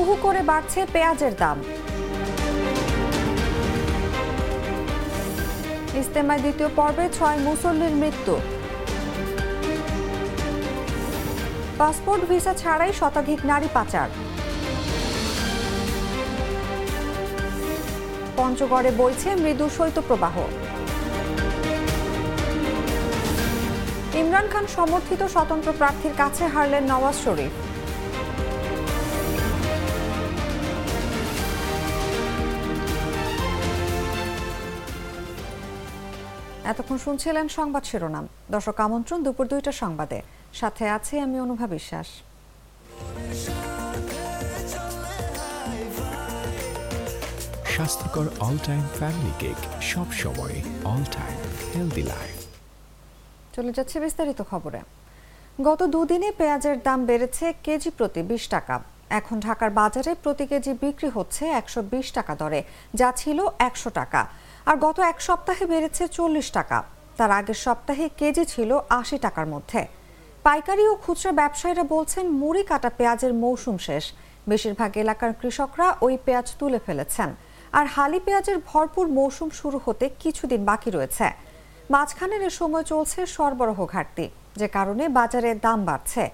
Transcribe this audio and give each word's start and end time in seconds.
হু 0.00 0.06
হু 0.10 0.16
করে 0.26 0.42
বাড়ছে 0.50 0.80
পেঁয়াজের 0.94 1.34
দাম। 1.42 1.58
ইস্তেমায় 6.00 6.40
দ্বিতীয় 6.44 6.70
পর্বে 6.78 7.06
ছয় 7.16 7.38
মুসল্লির 7.46 7.94
মৃত্যু। 8.02 8.34
পাসপোর্ট 11.80 12.22
ভিসা 12.30 12.52
ছাড়াই 12.62 12.92
শতাধিক 13.00 13.40
নারী 13.50 13.68
পাচার। 13.76 14.08
পঞ্চগড়ে 18.38 18.90
বইছে 19.00 19.30
মৃদু 19.44 19.66
শৈত্যপ্রবাহ। 19.76 20.36
ইমরান 24.20 24.46
খান 24.52 24.64
সমর্থিত 24.76 25.22
স্বতন্ত্র 25.34 25.68
প্রার্থীর 25.80 26.14
কাছে 26.20 26.44
হারলেন 26.54 26.84
নওয়াজ 26.92 27.18
শরীফ। 27.26 27.54
এতক্ষণ 36.72 36.98
শুনছিলেন 37.04 37.46
সংবাদ 37.58 37.84
শিরোনাম। 37.90 38.24
দর্শক 38.54 38.76
আমন্ত্রণ 38.86 39.18
দুপুর 39.26 39.46
দুইটা 39.52 39.72
সংবাদে। 39.82 40.18
সাথে 40.60 40.84
আছি 40.96 41.14
আমি 41.26 41.36
অনুভা 41.46 41.66
বিশ্বাস। 41.76 42.08
স্বাস্থ্যকর 47.74 48.26
অল 48.46 48.56
টাইম 48.68 48.84
ফ্যামিলি 48.98 49.32
কেক 49.42 49.58
সব 49.92 50.08
সময় 50.22 50.56
অল 50.92 51.02
টাইম 51.16 51.36
হেলদি 51.70 52.04
লাইফ 52.12 52.36
চলে 53.56 53.70
যাচ্ছে 53.76 53.96
বিস্তারিত 54.04 54.40
খবরে। 54.50 54.80
গত 55.68 55.80
দুদিনে 55.94 56.30
পেঁয়াজের 56.38 56.76
দাম 56.86 57.00
বেড়েছে 57.10 57.46
কেজি 57.64 57.90
প্রতি 57.98 58.20
বিশ 58.30 58.44
টাকা। 58.54 58.76
এখন 59.18 59.36
ঢাকার 59.46 59.70
বাজারে 59.80 60.12
প্রতি 60.22 60.44
কেজি 60.50 60.72
বিক্রি 60.82 61.08
হচ্ছে 61.16 61.42
একশো 61.60 61.80
বিশ 61.92 62.06
টাকা 62.18 62.32
দরে, 62.40 62.60
যা 63.00 63.08
ছিল 63.20 63.38
একশো 63.68 63.90
টাকা। 63.90 64.20
আর 64.68 64.76
গত 64.86 64.96
এক 65.12 65.18
সপ্তাহে 65.28 65.64
বেড়েছে 65.72 66.02
চল্লিশ 66.16 66.48
টাকা। 66.58 66.78
তার 67.18 67.30
আগের 67.38 67.58
সপ্তাহে 67.66 68.06
কেজি 68.20 68.44
ছিল 68.52 68.70
আশি 69.00 69.16
টাকার 69.18 69.46
মধ্যে। 69.54 69.80
পাইকারি 70.46 70.84
ও 70.92 70.94
খুচরা 71.04 71.32
ব্যবসায়ীরা 71.40 71.84
বলছেন, 71.94 72.24
মুড়ি 72.40 72.62
কাটা 72.70 72.90
পেঁয়াজের 72.98 73.32
মৌসুম 73.42 73.76
শেষ। 73.86 74.04
বেশিরভাগ 74.50 74.90
এলাকার 75.02 75.32
কৃষকরা 75.40 75.86
ওই 76.06 76.14
পেঁয়াজ 76.24 76.46
তুলে 76.58 76.78
ফেলেছেন। 76.86 77.28
আর 77.78 77.86
হালি 77.94 78.20
পেঁয়াজের 78.26 78.58
ভরপুর 78.70 79.06
মৌসুম 79.18 79.48
শুরু 79.60 79.78
হতে 79.84 80.04
কিছুদিন 80.22 80.60
বাকি 80.70 80.90
রয়েছে। 80.90 81.26
মাঝখানের 81.94 82.42
এ 82.48 82.50
সময় 82.60 82.84
চলছে 82.92 83.20
সরবরাহ 83.34 83.80
ঘাটতি, 83.94 84.26
যে 84.60 84.68
কারণে 84.76 85.04
বাজারে 85.18 85.50
দাম 85.64 85.78
বাড়ছে। 85.88 86.24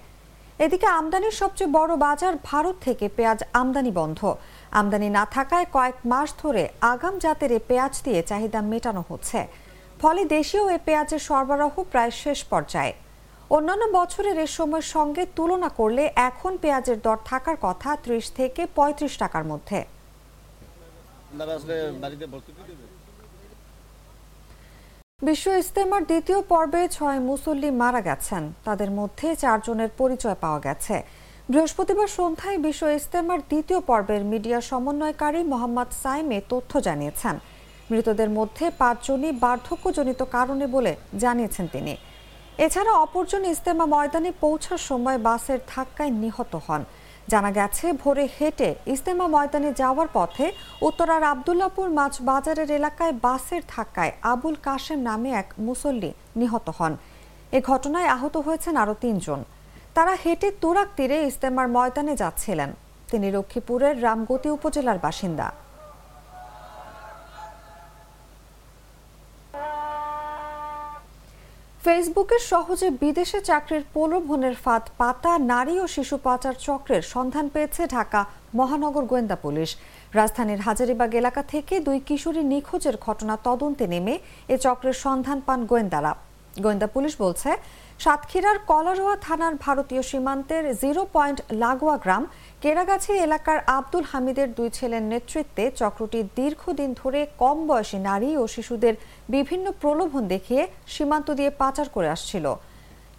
এদিকে 0.64 0.86
আমদানির 0.98 1.34
সবচেয়ে 1.40 1.74
বড় 1.78 1.92
বাজার 2.06 2.34
ভারত 2.50 2.76
থেকে 2.86 3.06
পেঁয়াজ 3.16 3.40
আমদানি 3.60 3.92
বন্ধ। 4.00 4.20
আমদানি 4.78 5.08
না 5.18 5.24
থাকায় 5.34 5.66
কয়েক 5.72 5.96
মাস 6.12 6.28
ধরে 6.42 6.62
আগাম 6.92 7.14
জাতের 7.24 7.52
এ 7.58 7.60
পেঁয়াজ 7.68 7.94
দিয়ে 8.04 8.20
চাহিদা 8.30 8.60
মেটানো 8.72 9.02
হচ্ছে। 9.08 9.40
ফলে 10.00 10.22
দেশীয় 10.36 10.64
এ 10.76 10.78
পেঁয়াজের 10.86 11.22
সরবরাহ 11.28 11.74
প্রায় 11.92 12.12
শেষ 12.22 12.38
পর্যায়ে। 12.52 12.92
অন্যান্য 13.56 13.84
বছরের 13.98 14.36
এ 14.44 14.46
সময়ের 14.58 14.86
সঙ্গে 14.94 15.22
তুলনা 15.36 15.68
করলে 15.78 16.04
এখন 16.28 16.52
পেঁয়াজের 16.62 16.98
দর 17.06 17.18
থাকার 17.30 17.56
কথা 17.66 17.90
ত্রিশ 18.04 18.24
থেকে 18.38 18.62
পঁয়ত্রিশ 18.76 19.14
টাকার 19.22 19.44
মধ্যে। 19.50 19.78
বিশ্ব 25.22 25.46
ইস্তেমার 25.62 26.02
দ্বিতীয় 26.04 26.40
পর্বে 26.42 26.82
ছয় 26.88 27.18
মুসল্লি 27.28 27.70
মারা 27.70 28.00
গেছেন। 28.00 28.42
তাদের 28.64 28.90
মধ্যে 28.90 29.36
চারজনের 29.36 29.90
পরিচয় 29.98 30.36
পাওয়া 30.40 30.60
গেছে। 30.60 30.96
বৃহস্পতিবার 31.50 32.08
সন্ধ্যায় 32.08 32.58
বিশ্ব 32.58 32.82
ইস্তেমার 32.98 33.40
দ্বিতীয় 33.50 33.80
পর্বের 33.80 34.22
মিডিয়া 34.32 34.60
সমন্বয়কারী 34.60 35.40
মোহাম্মদ 35.42 35.88
সাইমে 36.02 36.38
তথ্য 36.48 36.72
জানিয়েছেন। 36.80 37.34
মৃতদের 37.90 38.30
মধ্যে 38.30 38.64
পাঁচজনই 38.78 39.32
বার্ধক্যজনিত 39.44 40.20
কারণে 40.22 40.66
বলে 40.66 40.92
জানিয়েছেন 41.18 41.66
তিনি। 41.72 41.94
এছাড়া 42.58 42.92
অপরজন 43.04 43.44
ইস্তেমা 43.44 43.86
ময়দানে 43.86 44.30
পৌঁছার 44.40 44.80
সময় 44.88 45.18
বাসের 45.18 45.58
ধাক্কায় 45.74 46.12
নিহত 46.22 46.52
হন। 46.66 46.82
জানা 47.28 47.50
গেছে, 47.50 47.92
ভোরে 47.92 48.28
হেঁটে 48.40 48.74
ইস্তেমা 48.86 49.26
ময়দানে 49.28 49.72
যাওয়ার 49.72 50.08
পথে 50.12 50.52
উত্তরার 50.82 51.22
আবদুল্লাপুর 51.22 51.88
মাছ 51.90 52.14
বাজারের 52.22 52.70
এলাকায় 52.70 53.12
বাসের 53.12 53.62
ধাক্কায় 53.68 54.12
আবুল 54.22 54.56
কাশেম 54.62 54.98
নামে 54.98 55.30
এক 55.32 55.48
মুসল্লি 55.58 56.12
নিহত 56.36 56.70
হন। 56.78 56.96
এ 57.52 57.60
ঘটনায় 57.60 58.06
আহত 58.06 58.36
হয়েছেন 58.36 58.76
আরও 58.76 58.94
তিনজন। 58.94 59.44
তারা 59.94 60.16
হেঁটে 60.24 60.50
তুরাক 60.50 60.88
তীরে 60.96 61.18
ইস্তেমার 61.22 61.68
ময়দানে 61.68 62.16
যাচ্ছিলেন। 62.16 62.70
তিনি 63.10 63.30
লক্ষ্মীপুরের 63.30 64.02
রামগতি 64.02 64.48
উপজেলার 64.48 64.98
বাসিন্দা। 64.98 65.52
ফেসবুকে 71.88 72.38
সহজে 72.52 72.88
বিদেশে 73.02 73.38
চাকরির 73.50 73.82
প্রলোভনের 73.94 74.56
ফাঁদ, 74.64 74.84
পাতা, 75.00 75.32
নারী 75.52 75.74
ও 75.84 75.86
শিশু 75.96 76.16
পাচার 76.26 76.54
চক্রের 76.66 77.02
সন্ধান 77.14 77.46
পেয়েছে 77.54 77.82
ঢাকা 77.94 78.20
মহানগর 78.58 79.04
গোয়েন্দা 79.10 79.36
পুলিশ। 79.44 79.70
রাজধানীর 80.18 80.60
হাজারিবাগ 80.66 81.10
এলাকা 81.20 81.42
থেকে 81.52 81.74
দুই 81.86 81.98
কিশোরী 82.08 82.42
নিখোঁজের 82.52 82.96
ঘটনা 83.06 83.34
তদন্তে 83.48 83.84
নেমে 83.92 84.14
এ 84.54 84.56
চক্রের 84.64 84.96
সন্ধান 85.04 85.38
পান 85.46 85.60
গোয়েন্দারা। 85.70 86.12
গোয়েন্দা 86.64 86.88
পুলিশ 86.94 87.12
বলছে 87.24 87.50
সাতক্ষীরার 88.02 88.58
কলারোয়া 88.70 89.16
থানার 89.26 89.54
ভারতীয় 89.64 90.02
সীমান্তের 90.10 90.64
জিরো 90.82 91.02
পয়েন্ট 91.14 91.38
লাগোয়া 91.62 91.96
গ্রাম, 92.04 92.22
কেরাগাছি 92.62 93.12
এলাকার 93.26 93.58
আব্দুল 93.76 94.04
হামিদের 94.10 94.48
দুই 94.58 94.68
ছেলের 94.76 95.04
নেতৃত্বে 95.12 95.64
চক্রটি 95.80 96.20
দীর্ঘদিন 96.38 96.90
ধরে 97.00 97.20
কম 97.42 97.56
বয়সী 97.70 97.98
নারী 98.08 98.30
ও 98.42 98.44
শিশুদের 98.54 98.94
বিভিন্ন 99.34 99.66
প্রলোভন 99.82 100.22
দেখিয়ে 100.34 100.62
সীমান্ত 100.94 101.28
দিয়ে 101.38 101.50
পাচার 101.60 101.86
করে 101.94 102.08
আসছিল। 102.16 102.46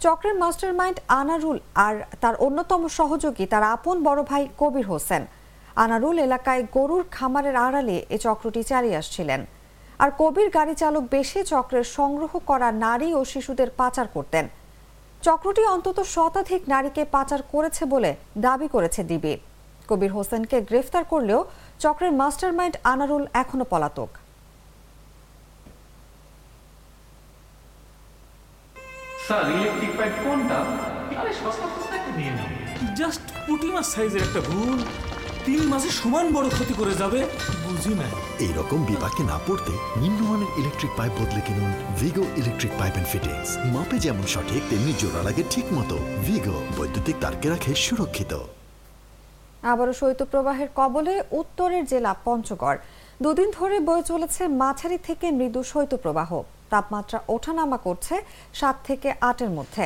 চক্রের 0.04 0.34
মাস্টারমাইন্ড 0.42 0.98
আনারুল 1.20 1.58
আর 1.86 1.94
তার 2.22 2.34
অন্যতম 2.46 2.82
সহযোগী 2.98 3.44
তার 3.52 3.64
আপন 3.74 3.96
বড় 4.08 4.20
ভাই 4.30 4.42
কবির 4.60 4.86
হোসেন। 4.92 5.22
আনারুল 5.84 6.16
এলাকায় 6.26 6.62
গরুর 6.76 7.02
খামারের 7.16 7.56
আড়ালে 7.66 7.96
এ 8.14 8.16
চক্রটি 8.26 8.62
চালিয়ে 8.70 8.98
আসছিলেন। 9.00 9.40
আর 10.02 10.10
কবির 10.20 10.48
গাড়ি 10.56 10.74
চালক 10.82 11.04
বেশি 11.16 11.40
চক্রের 11.52 11.86
সংগ্রহ 11.98 12.32
করা 12.50 12.68
নারী 12.86 13.08
ও 13.18 13.20
শিশুদের 13.32 13.68
পাচার 13.80 14.08
করতেন। 14.16 14.46
চক্রটি 15.26 15.62
অন্তত 15.74 15.98
শতাধিক 16.14 16.62
নারীকে 16.72 17.02
পাচার 17.14 17.40
করেছে 17.52 17.82
বলে 17.94 18.10
দাবি 18.46 18.68
করেছে 18.74 19.00
ডিবি। 19.10 19.34
কবির 19.88 20.12
হোসেনকে 20.16 20.56
গ্রেফতার 20.68 21.04
করলেও 21.12 21.40
চক্রের 21.82 22.12
মাস্টারমাইন্ড 22.20 22.74
আনারুল 22.92 23.24
এখনও 23.42 23.66
পলাতক। 23.72 24.10
স্যার 29.26 29.44
ইলেকট্রিক 29.56 29.92
পাইপ 29.98 30.14
কোনটা? 30.24 30.58
আরে 31.20 31.32
সস্তা 31.40 31.66
সস্তা 31.74 31.96
নিয়ে 32.18 32.32
নাও 32.36 32.48
জাস্ট 32.98 33.22
পুটিমার 33.46 33.86
সাইজের 33.92 34.22
একটা 34.26 34.40
ভুল। 34.48 34.78
তিন 35.50 35.64
মাসে 35.72 35.90
সমান 36.00 36.26
বড় 36.36 36.48
ক্ষতি 36.56 36.74
করে 36.80 36.94
যাবে? 37.00 37.20
বুঝি 37.64 37.92
না। 38.00 38.08
এইরকম 38.46 38.78
বিপাকে 38.88 39.22
না 39.30 39.36
পড়তে 39.46 39.72
নিম্নমানের 40.02 40.50
ইলেকট্রিক 40.60 40.92
পাইপ 40.98 41.12
বদলে 41.20 41.40
কিনুন 41.46 41.70
Vigo 41.98 42.24
electric 42.40 42.72
pipe 42.80 42.94
and 42.98 43.08
fittings 43.12 43.48
মাপে 43.74 43.96
যেমন 44.04 44.24
সঠিক 44.34 44.62
তেমনি 44.70 44.92
জোড়া 45.00 45.20
লাগে 45.26 45.42
ঠিক 45.52 45.66
মতো 45.76 45.96
ভিগো 46.26 46.56
বৈদ্যুতিক 46.76 47.16
তারকে 47.22 47.46
রাখে 47.52 47.72
সুরক্ষিত। 47.84 48.32
আবারও 49.72 49.94
শৈত্যপ্রবাহের 50.00 50.68
কবলে 50.78 51.14
উত্তরের 51.40 51.84
জেলা 51.92 52.12
পঞ্চগড়। 52.26 52.78
দুদিন 53.22 53.48
ধরে 53.58 53.76
বয়ে 53.88 54.04
চলেছে 54.10 54.42
মাঝারি 54.62 54.98
থেকে 55.08 55.26
মৃদু 55.38 55.60
শৈত্যপ্রবাহ। 55.72 56.30
তাপমাত্রা 56.72 57.18
ওঠানামা 57.34 57.78
করছে 57.86 58.14
সাত 58.60 58.76
থেকে 58.88 59.08
আটের 59.28 59.50
মধ্যে। 59.58 59.84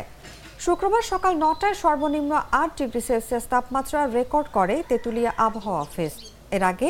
শুক্রবার 0.65 1.03
সকাল 1.13 1.33
নটায় 1.45 1.77
সর্বনিম্ন 1.83 2.33
আট 2.63 2.71
ডিগ্রি 2.81 3.03
সেলসিয়াস 3.09 3.45
তাপমাত্রা 3.53 4.01
রেকর্ড 4.19 4.49
করে 4.57 4.77
তেঁতুলিয়া 4.91 5.31
আবহাওয়া 5.47 5.81
অফিস। 5.87 6.13
এর 6.57 6.63
আগে 6.73 6.89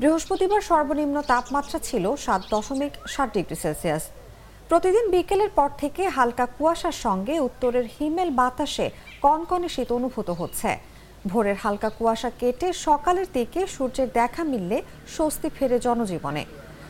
বৃহস্পতিবার 0.00 0.62
সর্বনিম্ন 0.70 1.16
তাপমাত্রা 1.32 1.78
ছিল 1.88 2.04
সাত 2.24 2.42
দশমিক 2.52 2.92
সাত 3.14 3.28
ডিগ্রি 3.36 3.56
সেলসিয়াস। 3.64 4.04
প্রতিদিন 4.70 5.04
বিকেলের 5.14 5.50
পর 5.58 5.68
থেকে 5.82 6.02
হালকা 6.16 6.46
কুয়াশার 6.56 6.96
সঙ্গে 7.04 7.34
উত্তরের 7.48 7.86
হিমেল 7.96 8.30
বাতাসে 8.40 8.86
কনকনে 9.24 9.68
শীত 9.74 9.88
অনুভূত 9.98 10.28
হচ্ছে। 10.40 10.70
ভোরের 11.30 11.58
হালকা 11.64 11.90
কুয়াশা 11.98 12.30
কেটে 12.40 12.68
সকালের 12.86 13.28
দিকে 13.36 13.60
সূর্যের 13.74 14.08
দেখা 14.18 14.42
মিললে 14.52 14.78
স্বস্তি 15.16 15.48
ফেরে 15.56 15.78
জনজীবনে। 15.86 16.42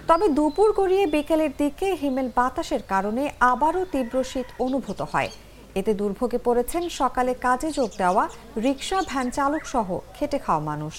তবে 0.08 0.26
দুপুর 0.36 0.68
গড়িয়ে 0.78 1.04
বিকেলের 1.14 1.52
দিকে 1.62 1.86
হিমেল 2.00 2.28
বাতাসের 2.38 2.82
কারণে 2.92 3.24
আবারও 3.52 3.82
তীব্র 3.92 4.16
শীত 4.30 4.48
অনুভূত 4.66 5.02
হয়। 5.14 5.30
এতে 5.80 5.92
দুর্ভোগে 6.00 6.38
পড়েছেন, 6.46 6.82
সকালে 7.00 7.32
কাজে 7.46 7.68
যোগ 7.78 7.90
দেওয়া 8.02 8.24
রিক্সা 8.64 8.98
ভ্যান 9.10 9.26
চালক 9.36 9.64
সহ 9.72 9.88
খেটে 10.16 10.38
খাওয়া 10.44 10.64
মানুষ। 10.70 10.96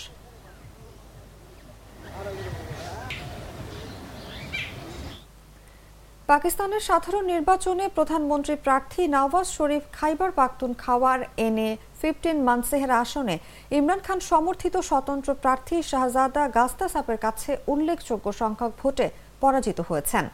পাকিস্তানের 6.32 6.84
সাধারণ 6.90 7.24
নির্বাচনে 7.34 7.86
প্রধানমন্ত্রী 7.98 8.56
প্রার্থী 8.66 9.02
নওয়াজ 9.16 9.48
শরীফ 9.58 9.84
খাইবার 9.98 10.32
পাখতুন 10.40 10.72
খাওয়ার 10.84 11.20
এনে 11.48 11.70
ফিফটিন 12.00 12.38
মানসেহের 12.50 12.92
আসনে 13.04 13.36
ইমরান 13.78 14.02
খান 14.08 14.20
সমর্থিত 14.32 14.76
স্বতন্ত্র 14.90 15.30
প্রার্থী 15.44 15.78
শাহজাদা 15.92 16.44
গাস্তাসাপের 16.58 17.20
কাছে 17.26 17.52
উল্লেখযোগ্য 17.74 18.28
সংখ্যক 18.42 18.72
ভোটে 18.82 19.08
পরাজিত 19.42 19.80
হয়েছেন। 19.90 20.26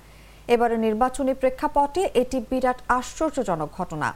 এবারে 0.53 0.75
নির্বাচনী 0.85 1.33
প্রেক্ষাপটে 1.41 2.01
এটি 2.21 2.37
বিরাট 2.49 2.79
আশ্চর্যজনক 2.97 3.69
ঘটনা। 3.79 4.09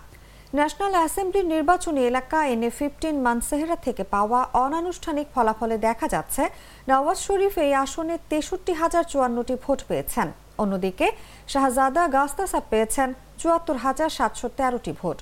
ন্যাশনাল 0.57 0.94
অ্যাসেম্বলির 1.00 1.51
নির্বাচনী 1.53 2.01
এলাকা 2.09 2.38
এনে 2.53 2.69
ফিফটিন 2.77 3.15
মানসেহরা 3.27 3.77
থেকে 3.85 4.03
পাওয়া 4.15 4.39
অনানুষ্ঠানিক 4.65 5.27
ফলাফলে 5.35 5.77
দেখা 5.88 6.07
যাচ্ছে, 6.15 6.44
নওয়াজ 6.89 7.17
শরীফ 7.27 7.53
এই 7.65 7.73
আসনে 7.83 8.15
তেষট্টি 8.31 8.73
হাজার 8.81 9.03
চুয়ান্নটি 9.11 9.55
ভোট 9.63 9.79
পেয়েছেন। 9.89 10.27
অন্যদিকে 10.61 11.07
শাহজাদা 11.53 12.03
গাস্তাসাব 12.15 12.63
পেয়েছেন 12.71 13.09
চুয়াত্তর 13.41 13.77
হাজার 13.85 14.09
সাতশো 14.17 14.47
তেরোটি 14.57 14.94
ভোট। 15.00 15.17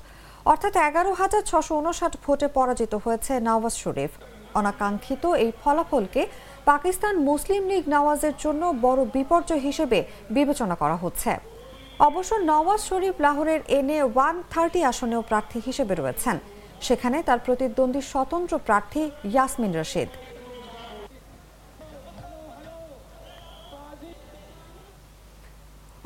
অর্থাৎ 0.51 0.73
এগারো 0.87 1.11
হাজার 1.21 1.43
ছশো 1.49 1.73
উনষাট 1.81 2.13
ভোটে 2.23 2.47
পরাজিত 2.57 2.93
হয়েছে 3.03 3.33
নওয়াজ 3.47 3.73
শরীফ। 3.83 4.11
অনাকাঙ্ক্ষিত 4.59 5.23
এই 5.43 5.51
ফলাফলকে 5.61 6.21
পাকিস্তান 6.69 7.13
মুসলিম 7.29 7.63
লীগ 7.71 7.83
নওয়াজের 7.93 8.35
জন্য 8.43 8.63
বড় 8.85 9.01
বিপর্যয় 9.15 9.61
হিসেবে 9.67 9.99
বিবেচনা 10.35 10.75
করা 10.81 10.97
হচ্ছে। 11.03 11.31
অবশ্য 12.07 12.31
নওয়াজ 12.51 12.81
শরীফ 12.89 13.15
লাহোরের 13.25 13.61
এনে 13.77 13.97
ওয়ান 14.13 14.35
থার্টি 14.51 14.79
আসনেও 14.91 15.21
প্রার্থী 15.29 15.59
হিসেবে 15.67 15.93
রয়েছেন। 15.95 16.35
সেখানে 16.87 17.17
তার 17.27 17.39
প্রতিদ্বন্দ্বী 17.45 18.01
স্বতন্ত্র 18.11 18.53
প্রার্থী 18.67 19.03
ইয়াসমিন 19.31 19.73
রশিদ। 19.79 20.09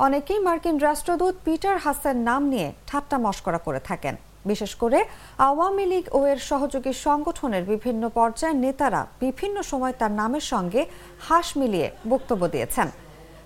অনেকেই 0.05 0.39
মার্কিন 0.47 0.77
রাষ্ট্রদূত 0.87 1.35
পিটার 1.45 1.77
হাসান 1.85 2.17
নাম 2.29 2.41
নিয়ে 2.53 2.67
ঠাট্টা 2.89 3.17
মস্করা 3.25 3.59
করে 3.67 3.81
থাকেন। 3.89 4.15
বিশেষ 4.49 4.71
করে 4.81 4.99
আওয়ামী 5.49 5.85
লীগ 5.91 6.05
ও 6.17 6.19
এর 6.31 6.39
সহযোগী 6.49 6.93
সংগঠনের 7.07 7.63
বিভিন্ন 7.73 8.03
পর্যায়ের 8.17 8.61
নেতারা 8.65 9.01
বিভিন্ন 9.23 9.57
সময় 9.71 9.93
তার 9.99 10.11
নামের 10.21 10.45
সঙ্গে 10.53 10.81
হাস 11.27 11.47
মিলিয়ে 11.59 11.87
বক্তব্য 12.11 12.43
দিয়েছেন। 12.53 12.87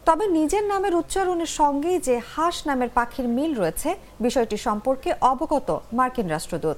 তবে 0.07 0.25
নিজের 0.37 0.63
নামের 0.71 0.93
উচ্চারণের 1.01 1.51
সঙ্গেই 1.59 1.97
যে 2.07 2.15
হাস 2.33 2.55
নামের 2.67 2.89
পাখির 2.97 3.27
মিল 3.37 3.51
রয়েছে, 3.61 3.89
বিষয়টি 4.25 4.57
সম্পর্কে 4.67 5.09
অবগত 5.31 5.69
মার্কিন 5.97 6.27
রাষ্ট্রদূত। 6.35 6.77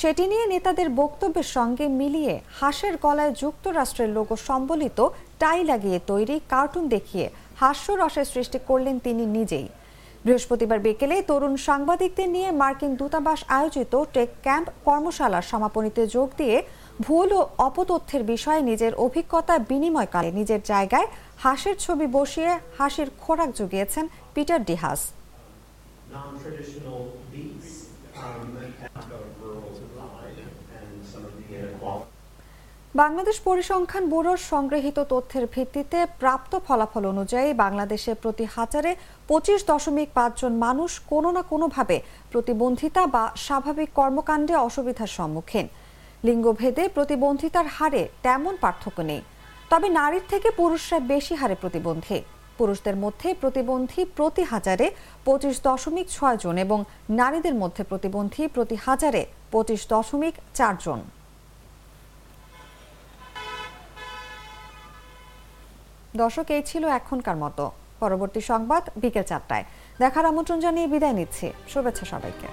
সেটি 0.00 0.24
নিয়ে 0.30 0.46
নেতাদের 0.52 0.88
বক্তব্যের 1.00 1.48
সঙ্গে 1.56 1.84
মিলিয়ে 2.00 2.34
হাঁসের 2.58 2.94
গলায় 3.04 3.32
যুক্তরাষ্ট্রের 3.42 4.10
লোগো 4.16 4.34
সম্বলিত 4.48 4.98
টাই 5.40 5.60
লাগিয়ে 5.70 5.98
তৈরি 6.10 6.36
কার্টুন 6.52 6.84
দেখিয়ে 6.94 7.26
হাস্যরসের 7.60 8.30
সৃষ্টি 8.32 8.58
করলেন 8.68 8.96
তিনি 9.06 9.24
নিজেই। 9.36 9.68
বৃহস্পতিবার 10.24 10.78
বিকেলে 10.86 11.16
তরুণ 11.30 11.54
সাংবাদিকদের 11.68 12.28
নিয়ে 12.34 12.48
মার্কিন 12.60 12.92
দূতাবাস 13.00 13.40
আয়োজিত 13.58 13.92
টেক 14.14 14.30
ক্যাম্প 14.44 14.68
কর্মশালার 14.86 15.48
সমাপনীতে 15.50 16.02
যোগ 16.06 16.28
দিয়ে 16.40 16.56
ভুল 17.00 17.28
ও 17.32 17.40
অপতথ্যের 17.58 18.22
বিষয়ে 18.24 18.62
নিজের 18.62 18.92
অভিজ্ঞতা 18.96 19.54
বিনিময়কালে 19.70 20.30
নিজের 20.30 20.60
জায়গায় 20.62 21.08
হাসির 21.38 21.76
ছবি 21.76 22.06
বসিয়ে 22.08 22.52
হাসির 22.78 23.08
খোরাক 23.22 23.50
জুগিয়েছেন 23.58 24.04
পিটার 24.34 24.60
ডিহাস 24.64 25.00
um. 28.16 28.54
বাংলাদেশ 32.94 33.36
পরিসংখ্যান 33.40 34.04
ব্যুরোর 34.08 34.40
সংগৃহীত 34.44 34.98
তথ্যের 35.12 35.44
ভিত্তিতে 35.46 35.98
প্রাপ্ত 36.20 36.52
ফলাফল 36.66 37.04
অনুযায়ী 37.12 37.48
বাংলাদেশে 37.54 38.12
প্রতি 38.14 38.44
হাজারে 38.56 38.90
পঁচিশ 39.28 39.60
দশমিক 39.66 40.08
পাঁচজন 40.14 40.52
মানুষ 40.66 40.90
কোনো 41.08 41.28
না 41.32 41.42
কোনোভাবে 41.42 41.96
প্রতিবন্ধিতা 42.32 43.02
বা 43.06 43.24
স্বাভাবিক 43.36 43.88
কর্মকাণ্ডে 43.94 44.54
অসুবিধার 44.58 45.14
সম্মুখীন 45.18 45.66
লিঙ্গভেদে 46.24 46.84
প্রতিবন্ধিতার 46.88 47.66
হারে 47.66 48.02
তেমন 48.22 48.56
পার্থক্য 48.60 48.98
নেই। 49.00 49.22
তবে 49.70 49.88
নারীর 49.88 50.24
থেকে 50.28 50.48
পুরুষরা 50.50 50.98
বেশি 51.12 51.34
হারে 51.34 51.56
প্রতিবন্ধী। 51.60 52.18
পুরুষদের 52.58 52.96
মধ্যে 52.96 53.28
প্রতিবন্ধী 53.34 54.04
প্রতি 54.16 54.42
হাজারে 54.42 54.86
পঁচিশ 55.24 55.56
দশমিক 55.62 56.06
ছয় 56.10 56.36
জন 56.36 56.56
এবং 56.58 56.78
নারীদের 57.20 57.54
মধ্যে 57.54 57.82
প্রতিবন্ধী 57.84 58.42
প্রতি 58.46 58.76
হাজারে 58.86 59.22
পঁচিশ 59.52 59.80
দশমিক 59.88 60.34
চার 60.54 60.74
জন। 60.84 61.00
দর্শক, 66.16 66.46
এই 66.56 66.62
ছিল 66.62 66.84
এখনকার 66.98 67.36
মতো। 67.36 67.64
পরবর্তী 68.00 68.40
সংবাদ 68.40 68.82
বিকেল 68.96 69.24
চারটায়। 69.30 69.64
দেখার 69.98 70.24
আমন্ত্রণ 70.30 70.58
জানিয়ে 70.64 70.86
বিদায় 70.86 71.12
নিচ্ছি। 71.12 71.46
শুভেচ্ছা 71.72 72.06
সবাইকে। 72.12 72.48